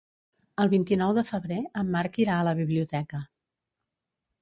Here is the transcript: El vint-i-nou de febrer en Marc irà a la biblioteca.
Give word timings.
El 0.63 0.71
vint-i-nou 0.71 1.13
de 1.19 1.25
febrer 1.27 1.59
en 1.83 1.93
Marc 1.99 2.19
irà 2.25 2.41
a 2.41 2.49
la 2.51 2.57
biblioteca. 2.65 3.25